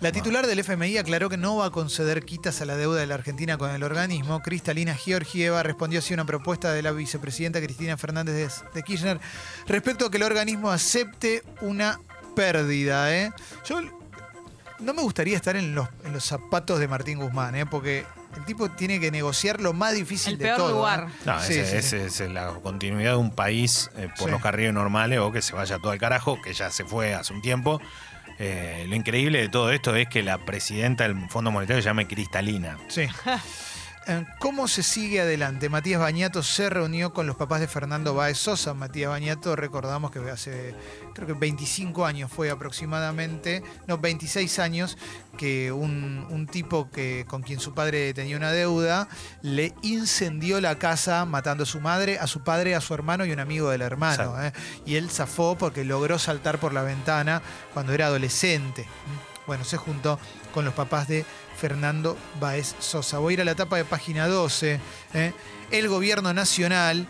La 0.02 0.14
titular 0.14 0.48
del 0.48 0.60
FMI 0.60 0.98
aclaró 0.98 1.30
que 1.30 1.36
no 1.36 1.58
va 1.58 1.66
a 1.66 1.70
conceder 1.72 2.24
quitas 2.24 2.62
a 2.62 2.66
la 2.66 2.78
deuda 2.78 3.02
de 3.02 3.08
la 3.08 3.16
Argentina 3.16 3.58
con 3.58 3.70
el 3.72 3.84
organismo. 3.84 4.42
Cristalina 4.42 4.96
Georgieva 4.96 5.62
respondió 5.62 6.00
así 6.00 6.14
a 6.14 6.16
una 6.16 6.26
propuesta 6.26 6.72
de 6.72 6.82
la 6.82 6.92
vicepresidenta 6.94 7.60
Cristina 7.62 7.98
Fernández 7.98 8.64
de, 8.74 8.84
Kirchner 8.84 9.20
respecto 9.68 10.06
a 10.06 10.12
que 10.12 10.16
el 10.18 10.24
organismo 10.24 10.72
acepte 10.72 11.44
una 11.60 12.00
pérdida. 12.34 13.14
¿eh? 13.14 13.32
Yo 13.66 13.82
no 14.80 14.94
me 14.94 15.02
gustaría 15.02 15.36
estar 15.36 15.58
en 15.58 15.76
los, 15.76 15.90
en 16.06 16.14
los 16.14 16.24
zapatos 16.24 16.80
de 16.80 16.88
Martín 16.88 17.20
Guzmán, 17.20 17.56
¿eh? 17.56 17.66
porque 17.66 18.06
el 18.38 18.46
tipo 18.46 18.70
tiene 18.70 19.02
que 19.02 19.12
negociar 19.12 19.60
lo 19.60 19.74
más 19.74 19.94
difícil 19.96 20.34
El 20.34 20.40
de 20.40 20.46
peor 20.46 20.58
todo. 20.58 20.72
lugar. 20.78 21.08
¿eh? 21.10 21.14
No, 21.26 21.42
Sí, 21.42 21.56
ese, 21.56 21.82
sí, 21.82 22.24
es 22.24 22.32
la 22.32 22.54
continuidad 22.64 23.12
de 23.12 23.18
un 23.18 23.32
país 23.32 23.90
eh, 23.98 24.08
por 24.18 24.28
Sí. 24.28 24.32
los 24.32 24.42
carriles 24.42 24.74
normales 24.74 25.20
o 25.20 25.30
que 25.34 25.42
se 25.42 25.54
vaya 25.56 25.78
todo 25.78 25.92
al 25.92 26.00
carajo, 26.00 26.40
que 26.42 26.54
ya 26.54 26.70
se 26.72 26.86
fue 26.86 27.14
hace 27.14 27.34
un 27.34 27.42
tiempo. 27.42 27.82
Eh, 28.40 28.86
lo 28.88 28.96
increíble 28.96 29.40
de 29.40 29.50
todo 29.50 29.72
esto 29.72 29.96
es 29.96 30.08
que 30.08 30.24
la 30.24 30.38
presidenta 30.38 31.04
del 31.04 31.30
Fondo 31.30 31.52
Monetario 31.52 31.82
se 31.82 31.90
llame 31.90 32.08
Cristalina. 32.08 32.78
Sí. 32.88 33.04
Eh, 34.10 34.26
¿Cómo 34.40 34.68
se 34.68 34.82
sigue 34.82 35.22
adelante? 35.22 35.70
Matías 35.70 36.02
Bañato 36.02 36.42
se 36.42 36.68
reunió 36.68 37.14
con 37.14 37.28
los 37.28 37.36
papás 37.36 37.60
de 37.60 37.68
Fernando 37.68 38.16
Báez 38.16 38.40
Sosa. 38.40 38.74
Matías 38.74 39.12
Bañato, 39.12 39.56
recordamos 39.56 40.10
que 40.10 40.18
hace, 40.32 40.74
creo 41.14 41.28
que 41.28 41.34
25 41.34 42.08
años 42.08 42.32
fue 42.32 42.50
aproximadamente, 42.50 43.62
no, 43.86 44.00
26 44.00 44.58
años, 44.58 44.98
que 45.38 45.72
un, 45.72 46.26
un 46.32 46.48
tipo 46.48 46.90
que, 46.90 47.24
con 47.28 47.44
quien 47.44 47.60
su 47.60 47.76
padre 47.76 48.12
tenía 48.16 48.36
una 48.36 48.52
deuda 48.52 49.08
le 49.44 49.76
incendió 49.84 50.60
la 50.60 50.80
casa 50.80 51.24
matando 51.26 51.62
a 51.62 51.68
su 51.68 51.80
madre, 51.80 52.18
a 52.18 52.26
su 52.26 52.44
padre, 52.44 52.74
a 52.74 52.82
su 52.82 52.96
hermano 52.96 53.28
y 53.28 53.32
un 53.32 53.40
amigo 53.40 53.70
del 53.70 53.84
hermano. 53.84 54.44
¿eh? 54.44 54.54
Y 54.88 54.96
él 54.96 55.12
zafó 55.12 55.56
porque 55.56 55.86
logró 55.86 56.18
saltar 56.18 56.60
por 56.60 56.74
la 56.74 56.82
ventana 56.82 57.44
cuando 57.76 57.94
era 57.94 58.08
adolescente. 58.08 58.88
Bueno, 59.50 59.64
se 59.64 59.78
juntó 59.78 60.20
con 60.54 60.64
los 60.64 60.76
papás 60.76 61.08
de 61.08 61.26
Fernando 61.58 62.16
Baez 62.40 62.76
Sosa. 62.78 63.18
Voy 63.18 63.32
a 63.32 63.34
ir 63.34 63.42
a 63.42 63.46
la 63.46 63.54
etapa 63.54 63.78
de 63.78 63.84
página 63.84 64.28
12. 64.28 64.80
¿eh? 65.16 65.34
El 65.72 65.88
gobierno 65.88 66.32
nacional 66.36 67.08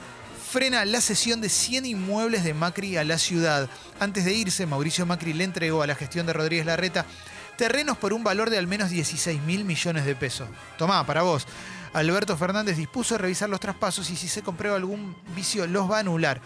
frena 0.49 0.85
la 0.85 1.01
cesión 1.01 1.41
de 1.41 1.49
100 1.49 1.85
inmuebles 1.85 2.45
de 2.45 2.53
Macri 2.53 2.95
a 2.95 3.03
la 3.03 3.17
ciudad. 3.17 3.69
Antes 3.99 4.23
de 4.23 4.35
irse, 4.35 4.65
Mauricio 4.65 5.05
Macri 5.05 5.33
le 5.33 5.43
entregó 5.43 5.81
a 5.81 5.87
la 5.87 5.95
gestión 5.95 6.27
de 6.27 6.31
Rodríguez 6.31 6.65
Larreta 6.65 7.05
terrenos 7.57 7.97
por 7.97 8.13
un 8.13 8.23
valor 8.23 8.49
de 8.49 8.57
al 8.57 8.67
menos 8.67 8.89
16 8.89 9.41
mil 9.41 9.65
millones 9.65 10.05
de 10.05 10.15
pesos. 10.15 10.47
Tomá, 10.77 11.05
para 11.05 11.23
vos. 11.23 11.45
Alberto 11.91 12.37
Fernández 12.37 12.77
dispuso 12.77 13.17
revisar 13.17 13.49
los 13.49 13.59
traspasos 13.59 14.09
y 14.11 14.15
si 14.15 14.29
se 14.29 14.43
comprueba 14.43 14.77
algún 14.77 15.13
vicio 15.35 15.67
los 15.67 15.91
va 15.91 15.97
a 15.97 15.99
anular. 15.99 16.39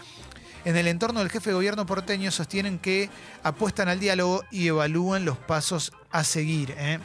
En 0.64 0.76
el 0.76 0.86
entorno 0.86 1.20
del 1.20 1.30
jefe 1.30 1.50
de 1.50 1.54
gobierno 1.54 1.84
porteño 1.84 2.30
sostienen 2.30 2.78
que 2.78 3.10
apuestan 3.42 3.88
al 3.88 4.00
diálogo 4.00 4.44
y 4.50 4.68
evalúan 4.68 5.24
los 5.24 5.36
pasos 5.36 5.92
a 6.10 6.24
seguir. 6.24 6.74
¿eh? 6.78 6.98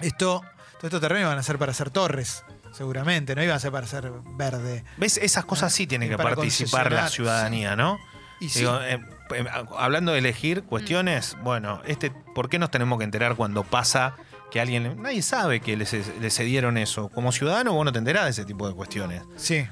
Esto, 0.00 0.42
todos 0.72 0.84
estos 0.84 1.00
terrenos 1.00 1.28
van 1.28 1.38
a 1.38 1.42
ser 1.42 1.58
para 1.58 1.72
hacer 1.72 1.90
torres, 1.90 2.44
seguramente, 2.72 3.34
no 3.34 3.42
iban 3.42 3.56
a 3.56 3.60
ser 3.60 3.72
para 3.72 3.84
hacer 3.84 4.10
verde. 4.36 4.84
¿Ves? 4.96 5.18
Esas 5.18 5.44
cosas 5.44 5.72
sí 5.72 5.86
tiene 5.86 6.06
Y 6.06 6.08
que 6.08 6.16
participar 6.16 6.90
la 6.90 7.08
ciudadanía, 7.08 7.76
¿no? 7.76 7.98
Y 8.40 8.48
sí, 8.48 8.64
eh, 8.64 8.98
eh, 9.34 9.44
hablando 9.76 10.12
de 10.12 10.20
elegir 10.20 10.62
cuestiones, 10.62 11.36
bueno, 11.42 11.82
este, 11.84 12.10
¿por 12.10 12.48
qué 12.48 12.58
nos 12.58 12.70
tenemos 12.70 12.98
que 12.98 13.04
enterar 13.04 13.34
cuando 13.34 13.64
pasa 13.64 14.14
que 14.50 14.60
alguien... 14.60 15.02
Nadie 15.02 15.20
sabe 15.22 15.60
que 15.60 15.76
le 15.76 16.30
cedieron 16.30 16.78
eso. 16.78 17.10
Como 17.10 17.32
ciudadano 17.32 17.74
vos 17.74 17.84
no 17.84 17.92
te 17.92 17.98
enterás 17.98 18.24
de 18.24 18.30
ese 18.30 18.44
tipo 18.46 18.66
de 18.66 18.74
cuestiones. 18.74 19.22
sí. 19.36 19.66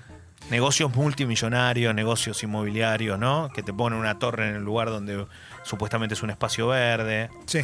Negocios 0.50 0.94
multimillonarios, 0.94 1.94
negocios 1.94 2.42
inmobiliarios, 2.42 3.18
¿no? 3.18 3.50
Que 3.52 3.62
te 3.62 3.72
ponen 3.72 3.98
una 3.98 4.18
torre 4.18 4.48
en 4.50 4.56
el 4.56 4.62
lugar 4.62 4.88
donde 4.90 5.26
supuestamente 5.64 6.14
es 6.14 6.22
un 6.22 6.30
espacio 6.30 6.68
verde. 6.68 7.30
Sí. 7.46 7.60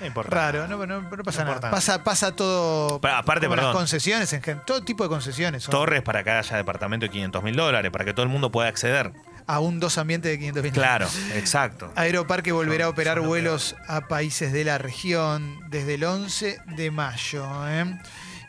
No 0.00 0.06
importa. 0.06 0.30
Raro, 0.34 0.66
no, 0.68 0.86
no- 0.86 1.02
no 1.02 1.22
pasa 1.24 1.44
No 1.44 1.54
nada. 1.54 1.70
Pasa, 1.70 2.02
pasa 2.02 2.34
todo. 2.34 3.00
Pero 3.00 3.14
aparte, 3.16 3.46
como 3.46 3.56
las 3.56 3.64
perdón. 3.66 3.76
concesiones, 3.82 4.32
en 4.32 4.42
todo 4.66 4.82
tipo 4.82 5.04
de 5.04 5.10
concesiones. 5.10 5.62
son 5.62 5.72
Torres 5.72 6.02
para 6.02 6.24
que 6.24 6.30
haya 6.30 6.56
departamento 6.56 7.04
de 7.04 7.10
500 7.10 7.42
mil 7.42 7.54
dólares, 7.56 7.90
para 7.90 8.04
que 8.06 8.12
todo 8.14 8.22
el 8.22 8.30
mundo 8.30 8.50
pueda 8.50 8.68
acceder. 8.68 9.12
A 9.46 9.58
un 9.60 9.78
dos 9.80 9.98
ambientes 9.98 10.30
de 10.30 10.38
500 10.38 10.62
mil. 10.62 10.72
Claro, 10.72 11.06
exacto. 11.34 11.92
Aeroparque 11.96 12.52
volverá 12.52 12.86
a 12.86 12.88
operar 12.88 13.20
vuelos 13.20 13.74
a 13.88 14.02
países 14.08 14.52
de 14.52 14.64
la 14.64 14.78
región 14.78 15.58
desde 15.68 15.94
el 15.94 16.04
11 16.04 16.58
de 16.76 16.90
mayo. 16.90 17.46
¿eh? 17.68 17.98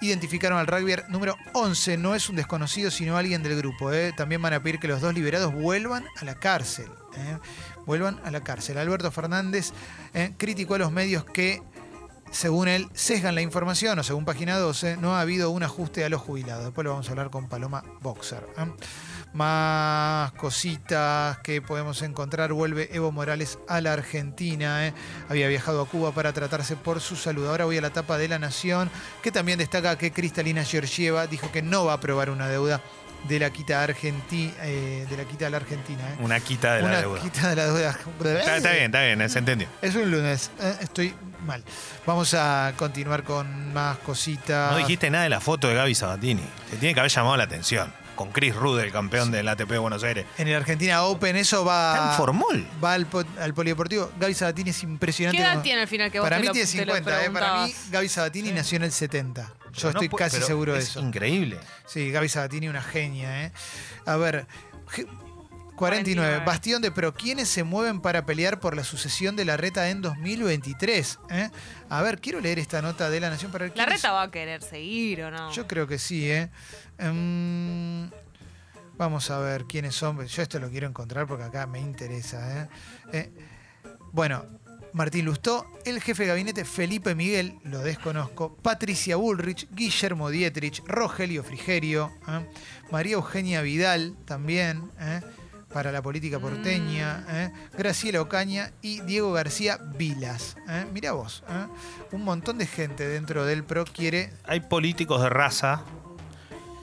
Identificaron 0.01 0.57
al 0.57 0.65
rugby 0.65 0.95
número 1.09 1.37
11, 1.53 1.97
no 1.97 2.15
es 2.15 2.27
un 2.27 2.35
desconocido, 2.35 2.89
sino 2.89 3.17
alguien 3.17 3.43
del 3.43 3.55
grupo. 3.55 3.93
¿eh? 3.93 4.11
También 4.17 4.41
van 4.41 4.53
a 4.53 4.63
pedir 4.63 4.79
que 4.79 4.87
los 4.87 4.99
dos 4.99 5.13
liberados 5.13 5.53
vuelvan 5.53 6.05
a 6.19 6.25
la 6.25 6.35
cárcel. 6.35 6.87
¿eh? 7.15 7.37
Vuelvan 7.85 8.19
a 8.25 8.31
la 8.31 8.41
cárcel. 8.43 8.79
Alberto 8.79 9.11
Fernández 9.11 9.73
¿eh? 10.15 10.33
criticó 10.37 10.73
a 10.73 10.79
los 10.79 10.91
medios 10.91 11.23
que, 11.23 11.61
según 12.31 12.67
él, 12.67 12.89
sesgan 12.95 13.35
la 13.35 13.41
información, 13.41 13.99
o 13.99 14.03
según 14.03 14.25
página 14.25 14.57
12, 14.57 14.97
no 14.97 15.15
ha 15.15 15.21
habido 15.21 15.51
un 15.51 15.61
ajuste 15.61 16.03
a 16.03 16.09
los 16.09 16.19
jubilados. 16.19 16.65
Después 16.65 16.83
lo 16.83 16.91
vamos 16.91 17.07
a 17.07 17.11
hablar 17.11 17.29
con 17.29 17.47
Paloma 17.47 17.83
Boxer. 18.01 18.43
¿Eh? 19.33 19.37
Más 19.37 20.31
cositas 20.33 21.37
que 21.39 21.61
podemos 21.61 22.01
encontrar. 22.01 22.53
Vuelve 22.53 22.89
Evo 22.93 23.11
Morales 23.11 23.59
a 23.67 23.81
la 23.81 23.93
Argentina. 23.93 24.87
¿eh? 24.87 24.93
Había 25.29 25.47
viajado 25.47 25.81
a 25.81 25.85
Cuba 25.87 26.11
para 26.11 26.33
tratarse 26.33 26.75
por 26.75 27.01
su 27.01 27.15
salud. 27.15 27.47
Ahora 27.47 27.65
voy 27.65 27.77
a 27.77 27.81
la 27.81 27.91
tapa 27.91 28.17
de 28.17 28.27
La 28.27 28.39
Nación, 28.39 28.89
que 29.21 29.31
también 29.31 29.59
destaca 29.59 29.97
que 29.97 30.11
Cristalina 30.11 30.63
Georgieva 30.63 31.27
dijo 31.27 31.51
que 31.51 31.61
no 31.61 31.85
va 31.85 31.93
a 31.93 31.95
aprobar 31.95 32.29
una 32.29 32.47
deuda 32.47 32.81
de 33.27 33.39
la 33.39 33.51
quita 33.51 33.83
argenti 33.83 34.51
eh, 34.61 35.05
de 35.09 35.17
la 35.17 35.25
quita 35.25 35.49
la 35.49 35.57
Argentina. 35.57 36.01
¿eh? 36.01 36.15
Una 36.19 36.39
quita 36.39 36.75
de 36.75 36.81
la 36.81 36.87
una 36.87 37.01
deuda. 37.01 37.21
quita 37.21 37.49
de 37.49 37.55
la 37.55 37.65
deuda. 37.65 37.89
Está, 38.39 38.57
está 38.57 38.71
bien, 38.71 38.85
está 38.85 39.03
bien, 39.03 39.29
se 39.29 39.39
entendió. 39.39 39.67
Es 39.81 39.95
un 39.95 40.09
lunes, 40.09 40.51
eh, 40.59 40.75
estoy 40.81 41.13
mal. 41.45 41.63
Vamos 42.05 42.33
a 42.33 42.73
continuar 42.77 43.23
con 43.23 43.73
más 43.73 43.97
cositas. 43.99 44.71
No 44.71 44.77
dijiste 44.77 45.09
nada 45.09 45.25
de 45.25 45.29
la 45.29 45.39
foto 45.39 45.67
de 45.67 45.75
Gaby 45.75 45.95
Sabatini. 45.95 46.43
Te 46.69 46.77
tiene 46.77 46.93
que 46.93 46.99
haber 46.99 47.11
llamado 47.11 47.37
la 47.37 47.43
atención. 47.43 48.00
Con 48.21 48.31
Chris 48.31 48.55
Rude, 48.55 48.83
el 48.83 48.91
campeón 48.91 49.31
del 49.31 49.47
ATP 49.47 49.69
de 49.71 49.77
Buenos 49.79 50.03
Aires. 50.03 50.25
En 50.37 50.47
el 50.47 50.55
Argentina 50.55 51.03
Open 51.03 51.35
eso 51.35 51.65
va, 51.65 51.93
Está 51.95 52.11
en 52.11 52.17
formol. 52.17 52.67
va 52.83 52.93
al, 52.93 53.05
po- 53.07 53.23
al 53.39 53.53
polideportivo. 53.53 54.11
Gaby 54.19 54.33
Sabatini 54.33 54.69
es 54.69 54.83
impresionante. 54.83 55.37
¿Qué 55.37 55.43
edad 55.43 55.51
como- 55.53 55.63
tiene 55.63 55.81
al 55.81 55.87
final 55.87 56.11
que 56.11 56.19
vos 56.19 56.25
Para 56.25 56.35
te 56.37 56.41
mí 56.41 56.47
lo- 56.47 56.53
tiene 56.53 56.67
te 56.69 56.85
lo 56.85 56.93
50, 56.95 56.99
eh. 56.99 57.03
Para 57.03 57.17
mí 57.17 57.33
preguntabas? 57.33 57.91
Gaby 57.91 58.07
Sabatini 58.09 58.51
nació 58.51 58.75
en 58.77 58.83
el 58.83 58.91
70. 58.91 59.41
Yo 59.41 59.53
Pero 59.73 59.93
no 59.93 60.01
estoy 60.01 60.09
casi 60.17 60.35
pero 60.35 60.45
seguro 60.47 60.73
de 60.73 60.79
es 60.79 60.89
eso. 60.89 60.99
Increíble. 60.99 61.57
Sí, 61.87 62.11
Gaby 62.11 62.29
Sabatini, 62.29 62.67
una 62.67 62.81
genia, 62.83 63.45
¿eh? 63.45 63.51
A 64.05 64.17
ver, 64.17 64.45
ge- 64.89 65.07
49. 65.77 66.29
49. 66.33 66.45
Bastión 66.45 66.81
de 66.83 66.91
Pro. 66.91 67.13
¿Quiénes 67.15 67.47
se 67.49 67.63
mueven 67.63 68.01
para 68.01 68.23
pelear 68.25 68.59
por 68.59 68.75
la 68.75 68.83
sucesión 68.83 69.35
de 69.35 69.45
la 69.45 69.57
reta 69.57 69.89
en 69.89 70.01
2023? 70.03 71.17
eh? 71.31 71.49
A 71.89 72.01
ver, 72.03 72.19
quiero 72.21 72.39
leer 72.39 72.59
esta 72.59 72.83
nota 72.83 73.09
de 73.09 73.19
La 73.19 73.29
Nación 73.31 73.51
para 73.51 73.63
ver 73.65 73.69
¿La 73.75 73.85
quiénes- 73.85 74.01
reta 74.03 74.11
va 74.13 74.21
a 74.23 74.29
querer 74.31 74.61
seguir 74.61 75.23
o 75.23 75.31
no? 75.31 75.51
Yo 75.51 75.65
creo 75.67 75.87
que 75.87 75.97
sí, 75.97 76.29
¿eh? 76.29 76.49
Em, 76.99 77.80
vamos 79.01 79.31
a 79.31 79.39
ver 79.39 79.65
quiénes 79.65 79.95
son. 79.95 80.23
Yo 80.27 80.43
esto 80.43 80.59
lo 80.59 80.69
quiero 80.69 80.87
encontrar 80.87 81.25
porque 81.25 81.43
acá 81.43 81.65
me 81.65 81.79
interesa, 81.79 82.61
¿eh? 82.61 82.69
Eh, 83.11 83.33
bueno, 84.11 84.45
Martín 84.93 85.25
Lustó, 85.25 85.65
el 85.85 85.99
jefe 86.01 86.21
de 86.21 86.29
gabinete 86.29 86.65
Felipe 86.65 87.15
Miguel, 87.15 87.57
lo 87.63 87.79
desconozco, 87.79 88.55
Patricia 88.57 89.15
Bullrich, 89.15 89.67
Guillermo 89.71 90.29
Dietrich, 90.29 90.83
Rogelio 90.85 91.43
Frigerio, 91.43 92.11
¿eh? 92.27 92.45
María 92.91 93.13
Eugenia 93.13 93.63
Vidal 93.63 94.15
también, 94.25 94.91
para 95.73 95.91
la 95.91 96.03
política 96.03 96.39
porteña. 96.39 97.51
Graciela 97.75 98.21
Ocaña 98.21 98.71
y 98.83 99.01
Diego 99.01 99.31
García 99.31 99.79
Vilas. 99.97 100.57
Mirá 100.93 101.13
vos, 101.13 101.43
un 102.11 102.23
montón 102.23 102.59
de 102.59 102.67
gente 102.67 103.07
dentro 103.07 103.45
del 103.45 103.63
PRO 103.63 103.85
quiere 103.85 104.31
Hay 104.43 104.59
políticos 104.59 105.23
de 105.23 105.29
raza. 105.29 105.85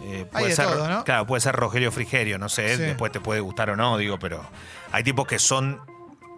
Eh, 0.02 0.26
Hay 0.32 0.46
de 0.46 0.54
ser, 0.56 0.66
todo, 0.66 0.88
¿no? 0.88 1.04
Claro, 1.04 1.26
puede 1.26 1.40
ser 1.40 1.54
Rogelio 1.56 1.90
Frigerio, 1.92 2.38
no 2.38 2.48
sé, 2.48 2.76
Sí. 2.76 2.82
después 2.82 3.10
te 3.12 3.20
puede 3.20 3.40
gustar 3.40 3.70
o 3.70 3.76
no, 3.76 3.96
digo, 3.98 4.18
pero 4.18 4.44
hay 4.92 5.02
tipos 5.04 5.26
que 5.26 5.38
son 5.38 5.80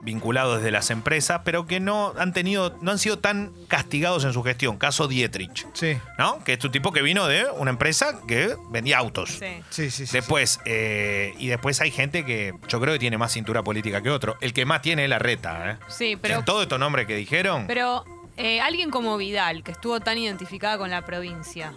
vinculados 0.03 0.57
desde 0.57 0.71
las 0.71 0.89
empresas, 0.91 1.43
pero 1.45 1.67
que 1.67 1.79
no 1.79 2.15
han 2.19 2.33
tenido, 2.33 2.75
no 2.81 2.91
han 2.91 2.99
sido 2.99 3.19
tan 3.19 3.53
castigados 3.69 4.25
en 4.25 4.33
su 4.33 4.43
gestión. 4.43 4.79
Caso 4.79 5.09
Dietrich, 5.09 5.67
Sí, 5.75 5.99
¿no? 6.19 6.43
Que 6.43 6.55
es 6.55 6.65
un 6.65 6.73
tipo 6.73 6.91
que 6.91 7.03
vino 7.03 7.27
de 7.27 7.45
una 7.59 7.71
empresa 7.71 8.19
que 8.27 8.57
vendía 8.71 8.97
autos. 8.97 9.29
Sí. 9.39 9.63
sí, 9.69 9.91
sí. 9.91 10.07
sí, 10.07 10.13
Después, 10.17 10.59
eh, 10.65 11.35
y 11.39 11.49
después 11.49 11.83
hay 11.83 11.91
gente 11.91 12.25
que 12.25 12.55
yo 12.67 12.81
creo 12.81 12.95
que 12.95 12.99
tiene 12.99 13.19
más 13.19 13.33
cintura 13.33 13.63
política 13.63 14.01
que 14.03 14.09
otro. 14.09 14.39
El 14.41 14.55
que 14.55 14.65
más 14.65 14.81
tiene 14.81 15.05
es 15.05 15.11
la 15.11 15.19
reta, 15.19 15.73
¿eh? 15.73 15.77
Sí, 15.89 16.17
pero, 16.17 16.39
En 16.39 16.45
todos 16.47 16.63
estos 16.63 16.79
nombres 16.81 17.07
que 17.07 17.17
dijeron. 17.17 17.67
pero 17.67 18.07
eh, 18.39 18.59
alguien 18.63 18.89
como 18.91 19.19
Vidal, 19.19 19.63
que 19.63 19.73
estuvo 19.73 20.01
tan 20.01 20.17
identificada 20.17 20.79
con 20.79 20.89
la 20.89 21.05
provincia. 21.05 21.75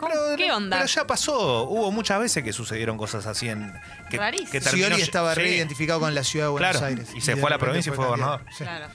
¿Cómo- 0.00 0.12
Pero- 0.12 0.36
¿Qué 0.36 0.50
onda? 0.52 0.78
Pero 0.78 0.88
ya 0.88 1.06
pasó. 1.06 1.64
Hubo 1.64 1.92
muchas 1.92 2.18
veces 2.18 2.42
que 2.42 2.52
sucedieron 2.52 2.96
cosas 2.98 3.26
así 3.26 3.48
en. 3.48 3.72
Que, 4.10 4.16
Rarísimo. 4.16 4.50
que 4.50 4.60
terminó- 4.60 4.86
Scioli 4.88 5.02
estaba 5.02 5.34
Sí. 5.34 5.40
reidentificado 5.40 6.00
con 6.00 6.14
la 6.14 6.24
ciudad 6.24 6.46
de 6.46 6.50
Buenos 6.50 6.70
Claro, 6.72 6.86
Aires. 6.86 7.08
y 7.14 7.20
se 7.20 7.34
de 7.34 7.40
fue 7.40 7.48
a 7.48 7.50
la 7.50 7.56
repente 7.58 7.66
provincia 7.66 7.92
y 7.92 7.94
fue 7.96 8.04
candidato. 8.06 8.32
gobernador. 8.44 8.54
Sí. 8.56 8.64
Claro. 8.64 8.86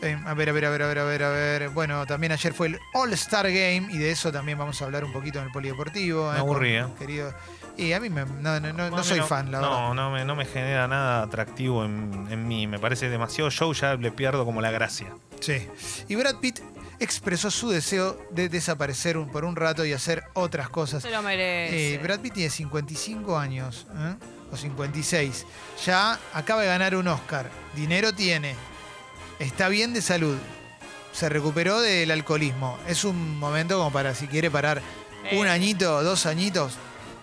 Eh, 0.00 0.16
a 0.26 0.34
ver, 0.34 0.48
a 0.48 0.52
ver, 0.52 0.64
a 0.64 0.70
ver, 0.70 0.82
a 0.82 0.86
ver, 0.86 0.98
a 1.00 1.04
ver, 1.04 1.22
a 1.24 1.28
ver. 1.30 1.68
Bueno, 1.70 2.06
también 2.06 2.30
ayer 2.32 2.54
fue 2.54 2.68
el 2.68 2.78
All-Star 2.94 3.46
Game 3.46 3.88
y 3.90 3.98
de 3.98 4.12
eso 4.12 4.30
también 4.30 4.56
vamos 4.56 4.80
a 4.80 4.84
hablar 4.84 5.04
un 5.04 5.12
poquito 5.12 5.40
en 5.40 5.46
el 5.46 5.50
polideportivo. 5.50 6.30
Me 6.30 6.36
eh, 6.36 6.40
aburrí, 6.40 6.78
con- 6.80 6.90
eh. 6.92 6.94
Querido. 7.00 7.34
Y 7.78 7.92
a 7.92 8.00
mí 8.00 8.10
me- 8.10 8.24
no, 8.24 8.58
no, 8.60 8.72
no- 8.72 8.90
no 8.90 8.96
A 8.96 9.00
mí 9.00 9.04
soy 9.06 9.20
fan, 9.20 9.50
la 9.52 9.60
verdad. 9.60 9.72
No, 9.78 9.94
no 9.94 10.10
me, 10.10 10.24
no 10.24 10.34
me 10.36 10.44
genera 10.44 10.86
nada 10.88 11.22
atractivo 11.22 11.84
en, 11.84 12.26
en 12.30 12.46
mí. 12.48 12.66
Me 12.66 12.78
parece 12.78 13.08
demasiado 13.08 13.50
show, 13.50 13.72
ya 13.72 13.94
le 13.94 14.10
pierdo 14.12 14.44
como 14.44 14.60
la 14.60 14.70
gracia. 14.70 15.06
Sí. 15.40 15.66
Y 16.08 16.16
Brad 16.16 16.36
Pitt 16.36 16.58
expresó 17.00 17.50
su 17.52 17.70
deseo 17.70 18.18
de 18.30 18.48
desaparecer 18.48 19.16
un- 19.16 19.30
por 19.30 19.44
un 19.44 19.54
rato 19.54 19.84
y 19.84 19.92
hacer 19.92 20.24
otras 20.34 20.68
cosas. 20.68 21.02
Se 21.04 21.10
lo 21.10 21.22
merece. 21.22 21.94
Eh, 21.94 21.98
Brad 21.98 22.18
Pitt 22.20 22.34
tiene 22.34 22.50
55 22.50 23.38
años, 23.38 23.86
¿eh? 23.96 24.14
o 24.50 24.56
56. 24.56 25.46
Ya 25.86 26.18
acaba 26.34 26.62
de 26.62 26.66
ganar 26.68 26.96
un 26.96 27.06
Oscar. 27.06 27.48
Dinero 27.76 28.12
tiene. 28.12 28.56
Está 29.38 29.68
bien 29.68 29.94
de 29.94 30.02
salud. 30.02 30.36
Se 31.12 31.28
recuperó 31.28 31.80
del 31.80 32.10
alcoholismo. 32.10 32.76
Es 32.88 33.04
un 33.04 33.38
momento 33.38 33.78
como 33.78 33.92
para, 33.92 34.14
si 34.14 34.26
quiere 34.26 34.50
parar 34.50 34.82
Eh. 35.30 35.38
un 35.38 35.46
añito, 35.46 36.02
dos 36.02 36.26
añitos, 36.26 36.76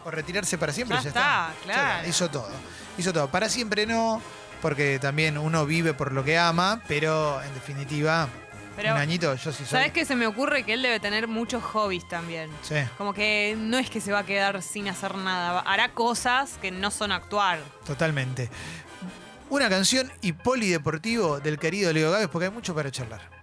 o 0.05 0.12
retirarse 0.12 0.57
para 0.57 0.71
siempre. 0.71 0.95
Ya 0.97 1.03
Ya, 1.03 1.09
está, 1.09 1.19
Ya 1.21 1.63
claro. 1.63 1.97
está. 1.97 2.07
Hizo 2.07 2.29
todo. 2.29 2.50
Hizo 2.97 3.12
todo. 3.12 3.27
Para 3.29 3.50
siempre 3.50 3.85
no, 3.85 4.21
porque 4.62 5.00
también 5.00 5.38
uno 5.38 5.65
vive 5.65 5.93
por 5.93 6.12
lo 6.13 6.24
que 6.24 6.38
ama, 6.38 6.81
pero 6.88 7.41
en 7.43 7.53
definitiva, 7.53 8.29
Pero, 8.75 8.93
un 8.93 8.97
añito 9.00 9.33
yo 9.35 9.51
sí 9.51 9.59
soy. 9.59 9.67
¿Sabes 9.67 9.91
qué 9.91 10.05
se 10.05 10.15
me 10.15 10.27
ocurre? 10.27 10.63
Que 10.63 10.74
él 10.74 10.81
debe 10.81 11.00
tener 11.00 11.27
muchos 11.27 11.63
hobbies 11.63 12.07
también. 12.07 12.50
Sí. 12.62 12.75
Como 12.97 13.13
que 13.13 13.55
no 13.57 13.77
es 13.77 13.89
que 13.89 14.00
se 14.00 14.12
va 14.12 14.19
a 14.19 14.25
quedar 14.25 14.62
sin 14.62 14.88
hacer 14.88 15.15
nada. 15.15 15.59
Hará 15.62 15.89
cosas 15.93 16.57
que 16.62 16.71
no 16.71 16.91
son 16.91 17.12
actuar. 17.12 17.59
Totalmente. 17.85 18.50
Una 19.50 19.69
canción 19.69 20.12
y 20.21 20.33
polideportivo 20.33 21.39
del 21.39 21.59
querido 21.59 21.93
Leo 21.93 22.12
Gávez, 22.12 22.27
porque 22.31 22.45
hay 22.47 22.51
mucho 22.51 22.74
para 22.75 22.91
charlar. 22.91 23.35